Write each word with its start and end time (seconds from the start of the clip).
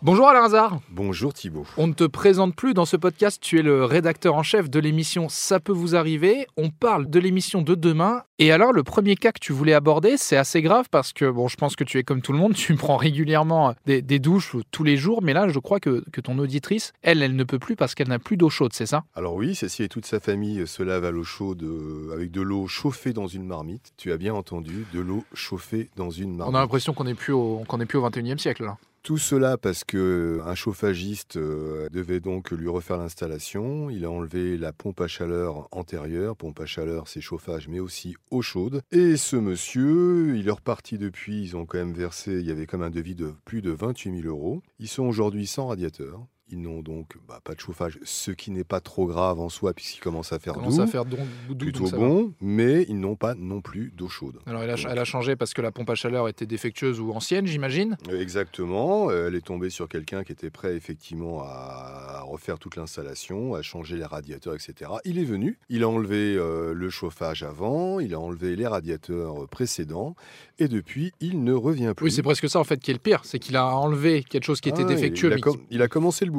Bonjour 0.00 0.28
Alain 0.28 0.44
Hazard. 0.44 0.78
Bonjour 0.90 1.34
Thibault. 1.34 1.66
On 1.76 1.88
ne 1.88 1.92
te 1.92 2.04
présente 2.04 2.54
plus 2.54 2.72
dans 2.72 2.84
ce 2.84 2.96
podcast, 2.96 3.42
tu 3.42 3.58
es 3.58 3.62
le 3.62 3.84
rédacteur 3.84 4.36
en 4.36 4.44
chef 4.44 4.70
de 4.70 4.78
l'émission 4.78 5.28
Ça 5.28 5.58
peut 5.58 5.72
vous 5.72 5.96
arriver. 5.96 6.46
On 6.56 6.70
parle 6.70 7.10
de 7.10 7.18
l'émission 7.18 7.62
de 7.62 7.74
demain. 7.74 8.22
Et 8.38 8.52
alors, 8.52 8.72
le 8.72 8.84
premier 8.84 9.16
cas 9.16 9.32
que 9.32 9.40
tu 9.40 9.52
voulais 9.52 9.72
aborder, 9.72 10.16
c'est 10.16 10.36
assez 10.36 10.62
grave 10.62 10.86
parce 10.88 11.12
que, 11.12 11.28
bon, 11.28 11.48
je 11.48 11.56
pense 11.56 11.74
que 11.74 11.82
tu 11.82 11.98
es 11.98 12.04
comme 12.04 12.22
tout 12.22 12.32
le 12.32 12.38
monde, 12.38 12.54
tu 12.54 12.74
prends 12.76 12.96
régulièrement 12.96 13.74
des, 13.86 14.00
douches 14.20 14.54
tous 14.70 14.84
les 14.84 14.96
jours, 14.96 15.20
mais 15.20 15.32
là, 15.32 15.48
je 15.48 15.58
crois 15.58 15.80
que, 15.80 16.04
ton 16.22 16.38
auditrice, 16.38 16.92
elle, 17.02 17.20
elle 17.20 17.34
ne 17.34 17.42
peut 17.42 17.58
plus 17.58 17.74
parce 17.74 17.96
qu'elle 17.96 18.08
n'a 18.08 18.20
plus 18.20 18.36
d'eau 18.36 18.50
chaude, 18.50 18.74
c'est 18.74 18.86
ça? 18.86 19.02
Alors 19.16 19.34
oui, 19.34 19.56
Cécile 19.56 19.86
et 19.86 19.88
toute 19.88 20.06
sa 20.06 20.20
famille 20.20 20.64
se 20.68 20.84
lavent 20.84 21.06
à 21.06 21.10
l'eau 21.10 21.24
chaude 21.24 21.64
euh, 21.64 22.12
avec 22.14 22.30
de 22.30 22.40
l'eau 22.40 22.68
chauffée 22.68 23.12
dans 23.12 23.26
une 23.26 23.46
marmite. 23.46 23.92
Tu 23.96 24.12
as 24.12 24.16
bien 24.16 24.34
entendu, 24.34 24.86
de 24.94 25.00
l'eau 25.00 25.24
chauffée 25.34 25.90
dans 25.96 26.10
une 26.10 26.36
marmite. 26.36 26.54
On 26.54 26.56
a 26.56 26.60
l'impression 26.60 26.94
qu'on 26.94 27.04
n'est 27.04 27.14
plus, 27.14 27.32
au, 27.32 27.64
plus 27.66 27.98
au 27.98 28.08
21e 28.08 28.38
siècle, 28.38 28.62
là. 28.62 28.76
Tout 29.08 29.16
cela 29.16 29.56
parce 29.56 29.84
que 29.84 30.42
un 30.44 30.54
chauffagiste 30.54 31.38
euh, 31.38 31.88
devait 31.88 32.20
donc 32.20 32.50
lui 32.50 32.68
refaire 32.68 32.98
l'installation. 32.98 33.88
Il 33.88 34.04
a 34.04 34.10
enlevé 34.10 34.58
la 34.58 34.74
pompe 34.74 35.00
à 35.00 35.08
chaleur 35.08 35.66
antérieure. 35.70 36.36
Pompe 36.36 36.60
à 36.60 36.66
chaleur, 36.66 37.08
c'est 37.08 37.22
chauffage, 37.22 37.68
mais 37.68 37.80
aussi 37.80 38.16
eau 38.30 38.42
chaude. 38.42 38.82
Et 38.92 39.16
ce 39.16 39.36
monsieur, 39.36 40.36
il 40.36 40.46
est 40.46 40.50
reparti 40.50 40.98
depuis. 40.98 41.40
Ils 41.40 41.56
ont 41.56 41.64
quand 41.64 41.78
même 41.78 41.94
versé. 41.94 42.32
Il 42.32 42.46
y 42.46 42.50
avait 42.50 42.66
comme 42.66 42.82
un 42.82 42.90
devis 42.90 43.14
de 43.14 43.32
plus 43.46 43.62
de 43.62 43.70
28 43.70 44.20
000 44.24 44.28
euros. 44.28 44.60
Ils 44.78 44.88
sont 44.88 45.04
aujourd'hui 45.04 45.46
sans 45.46 45.68
radiateur. 45.68 46.26
Ils 46.50 46.60
n'ont 46.60 46.80
donc 46.80 47.16
bah, 47.28 47.40
pas 47.44 47.54
de 47.54 47.60
chauffage, 47.60 47.98
ce 48.04 48.30
qui 48.30 48.50
n'est 48.50 48.64
pas 48.64 48.80
trop 48.80 49.06
grave 49.06 49.38
en 49.40 49.48
soi 49.48 49.74
puisqu'il 49.74 50.00
commence 50.00 50.32
à 50.32 50.38
faire 50.38 50.54
commence 50.54 50.78
à 50.78 50.86
faire 50.86 51.04
doux, 51.04 51.18
plutôt 51.58 51.90
bon, 51.90 52.32
mais 52.40 52.86
ils 52.88 52.98
n'ont 52.98 53.16
pas 53.16 53.34
non 53.34 53.60
plus 53.60 53.92
d'eau 53.94 54.08
chaude. 54.08 54.38
Alors 54.46 54.62
elle 54.62 54.70
a, 54.70 54.76
elle 54.90 54.98
a, 54.98 55.04
changé 55.04 55.36
parce 55.36 55.52
que 55.52 55.60
la 55.60 55.72
pompe 55.72 55.90
à 55.90 55.94
chaleur 55.94 56.28
était 56.28 56.46
défectueuse 56.46 57.00
ou 57.00 57.12
ancienne, 57.12 57.46
j'imagine? 57.46 57.96
Exactement. 58.10 59.10
Elle 59.10 59.34
est 59.34 59.44
tombée 59.44 59.70
sur 59.70 59.88
quelqu'un 59.88 60.24
qui 60.24 60.32
était 60.32 60.50
prêt 60.50 60.74
effectivement 60.74 61.42
à 61.42 61.97
refaire 62.28 62.58
toute 62.58 62.76
l'installation, 62.76 63.54
à 63.54 63.62
changer 63.62 63.96
les 63.96 64.04
radiateurs, 64.04 64.54
etc. 64.54 64.90
Il 65.04 65.18
est 65.18 65.24
venu, 65.24 65.58
il 65.68 65.82
a 65.82 65.88
enlevé 65.88 66.34
euh, 66.36 66.72
le 66.72 66.90
chauffage 66.90 67.42
avant, 67.42 68.00
il 68.00 68.14
a 68.14 68.20
enlevé 68.20 68.56
les 68.56 68.66
radiateurs 68.66 69.48
précédents, 69.48 70.14
et 70.58 70.68
depuis 70.68 71.12
il 71.20 71.42
ne 71.42 71.52
revient 71.52 71.92
plus. 71.96 72.04
Oui, 72.04 72.12
c'est 72.12 72.22
presque 72.22 72.48
ça 72.48 72.60
en 72.60 72.64
fait 72.64 72.78
qui 72.80 72.90
est 72.90 72.94
le 72.94 73.00
pire, 73.00 73.24
c'est 73.24 73.38
qu'il 73.38 73.56
a 73.56 73.66
enlevé 73.66 74.22
quelque 74.22 74.44
chose 74.44 74.60
qui 74.60 74.68
était 74.68 74.82
ah, 74.82 74.88
défectueux. 74.88 75.34
Il 75.36 75.44
a, 75.44 75.52
il 75.70 75.82
a 75.82 75.88
commencé 75.88 76.24
le 76.24 76.32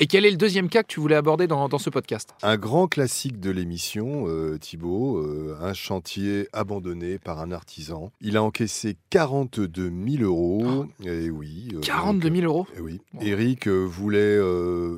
et 0.00 0.06
quel 0.06 0.24
est 0.24 0.30
le 0.30 0.36
deuxième 0.36 0.68
cas 0.68 0.84
que 0.84 0.88
tu 0.88 1.00
voulais 1.00 1.16
aborder 1.16 1.48
dans, 1.48 1.76
ce 1.76 1.90
podcast? 1.90 2.32
Un 2.42 2.56
grand 2.56 2.86
classique 2.86 3.40
de 3.40 3.50
l'émission, 3.50 4.28
euh, 4.28 4.56
Thibault, 4.56 5.18
euh, 5.18 5.58
un 5.60 5.74
chantier 5.74 6.48
abandonné 6.52 7.18
par 7.18 7.40
un 7.40 7.50
artisan. 7.50 8.12
Il 8.20 8.36
a 8.36 8.42
encaissé 8.44 8.96
42 9.10 9.92
000 10.18 10.22
euros. 10.22 10.86
et 11.04 11.24
eh 11.24 11.30
oui. 11.30 11.70
42 11.82 12.28
euh, 12.28 12.34
000 12.36 12.46
euros 12.46 12.66
et 12.74 12.76
eh 12.78 12.80
oui. 12.80 13.00
Eric 13.20 13.66
voulait 13.66 14.38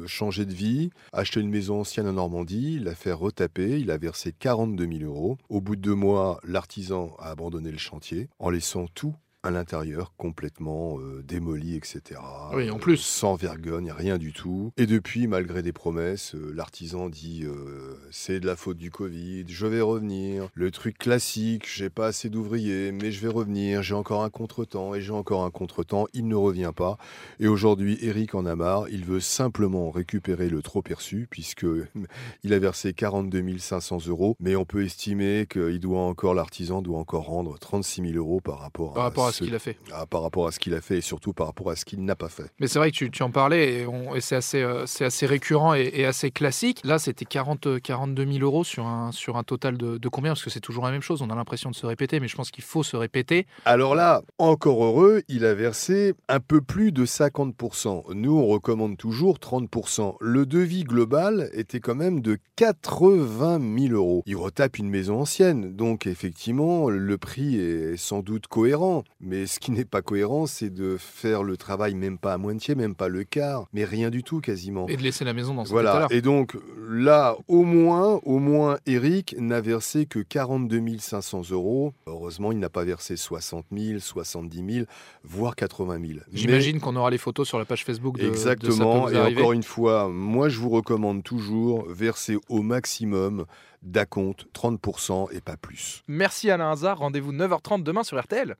changer 0.06 0.45
de 0.45 0.53
vie, 0.53 0.91
acheter 1.15 1.41
une 1.41 1.48
maison 1.48 1.81
ancienne 1.81 2.06
en 2.06 2.12
Normandie, 2.12 2.78
la 2.78 2.95
faire 2.95 3.19
retaper. 3.19 3.78
Il 3.81 3.91
a 3.91 3.97
versé 3.97 4.34
42 4.39 4.87
000 4.98 5.11
euros. 5.11 5.39
Au 5.48 5.62
bout 5.62 5.77
de 5.77 5.81
deux 5.81 5.95
mois, 5.95 6.41
l'artisan 6.45 7.17
a 7.19 7.31
abandonné 7.31 7.71
le 7.71 7.78
chantier 7.78 8.28
en 8.39 8.51
laissant 8.51 8.87
tout 8.95 9.15
à 9.42 9.50
l'intérieur, 9.50 10.12
complètement 10.16 10.98
euh, 10.98 11.22
démoli, 11.22 11.74
etc. 11.77 12.20
Oui, 12.52 12.70
en 12.70 12.78
plus. 12.78 12.98
sans 12.98 13.34
vergogne, 13.34 13.91
rien 13.91 14.19
du 14.19 14.32
tout. 14.32 14.72
Et 14.77 14.86
depuis, 14.86 15.27
malgré 15.27 15.62
des 15.62 15.72
promesses, 15.72 16.34
euh, 16.34 16.52
l'artisan 16.55 17.08
dit 17.08 17.44
euh, 17.44 17.97
c'est 18.10 18.41
de 18.41 18.47
la 18.47 18.56
faute 18.56 18.77
du 18.77 18.91
Covid, 18.91 19.44
je 19.48 19.66
vais 19.66 19.80
revenir. 19.80 20.48
Le 20.55 20.70
truc 20.70 20.98
classique, 20.98 21.66
j'ai 21.66 21.88
pas 21.88 22.08
assez 22.08 22.28
d'ouvriers, 22.28 22.92
mais 22.92 23.10
je 23.10 23.20
vais 23.20 23.32
revenir, 23.32 23.82
j'ai 23.82 23.94
encore 23.94 24.22
un 24.22 24.30
contretemps 24.30 24.94
et 24.94 25.00
j'ai 25.00 25.12
encore 25.12 25.44
un 25.44 25.50
contretemps, 25.50 26.06
il 26.12 26.28
ne 26.28 26.34
revient 26.34 26.72
pas. 26.75 26.98
Et 27.38 27.48
aujourd'hui, 27.48 27.98
Eric 28.02 28.34
en 28.34 28.44
a 28.44 28.56
marre, 28.56 28.88
il 28.91 29.04
veut 29.04 29.20
simplement 29.20 29.91
récupérer 29.91 30.50
le 30.50 30.60
trop 30.60 30.82
perçu, 30.82 31.27
puisque 31.30 31.66
il 32.44 32.52
a 32.52 32.58
versé 32.58 32.92
42 32.92 33.58
500 33.58 34.06
euros, 34.08 34.36
mais 34.38 34.54
on 34.54 34.65
peut 34.65 34.84
estimer 34.84 35.47
qu'il 35.50 35.81
doit 35.81 36.03
encore, 36.03 36.34
l'artisan 36.34 36.82
doit 36.82 36.98
encore 36.98 37.25
rendre 37.25 37.59
36 37.59 38.03
000 38.03 38.15
euros 38.15 38.41
par 38.41 38.59
rapport 38.59 38.94
par 38.94 39.04
rapport 39.04 39.26
à 39.26 39.29
ce 39.32 39.42
qu'il 39.44 39.54
a 39.54 39.58
fait. 39.58 39.78
Ah, 39.92 40.06
par 40.06 40.22
rapport 40.22 40.46
à 40.46 40.52
ce 40.52 40.58
qu'il 40.58 40.74
a 40.74 40.80
fait 40.80 40.98
et 40.98 41.00
surtout 41.00 41.32
par 41.32 41.46
rapport 41.46 41.70
à 41.70 41.76
ce 41.76 41.84
qu'il 41.84 42.04
n'a 42.04 42.16
pas 42.16 42.28
fait. 42.28 42.50
Mais 42.58 42.66
c'est 42.66 42.78
vrai 42.78 42.91
que 42.91 42.96
tu, 42.96 43.10
tu, 43.10 43.22
en 43.22 43.30
parlais 43.30 43.82
et, 43.82 43.86
et 44.14 44.20
c'est 44.20 44.36
assez, 44.36 44.62
euh, 44.62 44.84
assez 45.00 45.26
récurrent 45.26 45.74
et, 45.74 46.04
assez 46.04 46.30
classique. 46.30 46.80
Là, 46.84 46.98
c'était 46.98 47.24
40, 47.24 47.80
42 47.80 48.26
000 48.32 48.38
euros 48.44 48.64
sur 48.64 48.86
un, 48.86 49.12
sur 49.12 49.36
un 49.36 49.42
total 49.42 49.76
de, 49.76 49.98
de 49.98 50.08
combien? 50.08 50.32
Parce 50.32 50.44
que 50.44 50.50
c'est 50.50 50.60
toujours 50.60 50.84
la 50.84 50.91
même 50.91 51.02
chose. 51.02 51.22
On 51.22 51.30
a 51.30 51.34
l'impression 51.34 51.70
de 51.70 51.74
se 51.74 51.86
répéter, 51.86 52.20
mais 52.20 52.28
je 52.28 52.36
pense 52.36 52.50
qu'il 52.50 52.64
faut 52.64 52.82
se 52.82 52.96
répéter. 52.96 53.46
Alors 53.64 53.94
là, 53.94 54.22
encore 54.38 54.84
heureux, 54.84 55.22
il 55.28 55.44
a 55.44 55.54
versé 55.54 56.14
un 56.28 56.41
peu 56.41 56.60
plus 56.60 56.92
de 56.92 57.04
50%. 57.04 58.14
Nous, 58.14 58.36
on 58.36 58.47
recommande 58.47 58.97
toujours 58.97 59.38
30%. 59.38 60.16
Le 60.20 60.47
devis 60.47 60.84
global 60.84 61.50
était 61.52 61.80
quand 61.80 61.94
même 61.94 62.20
de 62.20 62.38
80 62.56 63.60
000 63.78 63.94
euros. 63.94 64.22
Il 64.26 64.36
retape 64.36 64.78
une 64.78 64.88
maison 64.88 65.20
ancienne, 65.20 65.74
donc 65.74 66.06
effectivement, 66.06 66.88
le 66.88 67.18
prix 67.18 67.56
est 67.56 67.97
sans 67.97 68.20
doute 68.20 68.47
cohérent. 68.47 69.04
Mais 69.20 69.47
ce 69.47 69.60
qui 69.60 69.70
n'est 69.70 69.84
pas 69.84 70.00
cohérent, 70.00 70.47
c'est 70.47 70.70
de 70.70 70.97
faire 70.97 71.42
le 71.42 71.56
travail 71.58 71.94
même 71.94 72.16
pas 72.16 72.32
à 72.32 72.38
moitié, 72.38 72.75
même 72.75 72.94
pas 72.94 73.08
le 73.08 73.25
quart, 73.25 73.66
mais 73.72 73.84
rien 73.84 74.08
du 74.08 74.22
tout 74.22 74.41
quasiment. 74.41 74.86
Et 74.88 74.97
de 74.97 75.03
laisser 75.03 75.25
la 75.25 75.34
maison 75.34 75.54
dans 75.54 75.64
ce 75.66 75.70
Voilà. 75.70 76.06
Et 76.10 76.22
donc 76.22 76.56
là, 76.88 77.36
au 77.47 77.62
moins, 77.64 78.20
au 78.25 78.38
moins, 78.38 78.78
Eric 78.86 79.36
n'a 79.38 79.60
versé 79.60 80.06
que 80.06 80.20
42 80.20 80.98
500 80.98 81.50
euros. 81.50 81.92
Heureusement, 82.06 82.50
il 82.50 82.59
n'a 82.59 82.70
pas 82.70 82.84
versé 82.84 83.16
60 83.16 83.66
000, 83.70 84.00
70 84.00 84.75
000, 84.75 84.86
voire 85.22 85.54
80 85.54 85.98
000. 86.06 86.20
J'imagine 86.32 86.80
qu'on 86.80 86.97
aura 86.97 87.10
les 87.10 87.19
photos 87.19 87.47
sur 87.47 87.59
la 87.59 87.66
page 87.66 87.84
Facebook 87.84 88.19
de 88.19 88.26
Exactement. 88.26 89.09
et 89.10 89.19
encore 89.19 89.53
une 89.53 89.62
fois, 89.62 90.09
moi, 90.09 90.48
je 90.48 90.59
vous 90.59 90.70
recommande 90.70 91.22
toujours 91.22 91.86
verser 91.88 92.38
au 92.48 92.62
maximum 92.62 93.44
d'acompte 93.82 94.47
30% 94.54 95.28
et 95.32 95.41
pas 95.41 95.56
plus. 95.56 96.03
Merci 96.09 96.50
Alain 96.50 96.70
Hazard. 96.70 96.98
Rendez-vous 96.98 97.32
9h30 97.32 97.82
demain 97.82 98.03
sur 98.03 98.20
RTL. 98.20 98.56